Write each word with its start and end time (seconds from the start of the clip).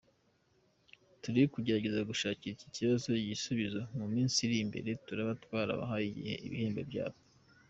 Turi 1.21 1.41
kugerageza 1.53 2.07
gushakira 2.09 2.51
iki 2.55 2.67
kibazo 2.75 3.07
igisubizo 3.23 3.79
mu 3.97 4.05
minsi 4.13 4.37
iri 4.45 4.57
imbere 4.63 4.89
turaba 5.05 5.31
twabahaye 5.43 6.31
ibihembo 6.47 6.81
byabo. 6.89 7.19